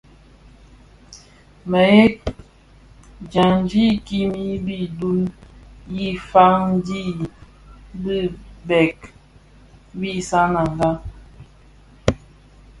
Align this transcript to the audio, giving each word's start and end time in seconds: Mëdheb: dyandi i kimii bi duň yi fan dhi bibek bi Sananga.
Mëdheb: 1.71 2.17
dyandi 3.31 3.81
i 3.91 3.97
kimii 4.07 4.55
bi 4.65 4.77
duň 4.99 5.19
yi 5.97 6.07
fan 6.29 6.61
dhi 6.85 7.01
bibek 8.03 8.99
bi 9.99 10.11
Sananga. 10.29 10.89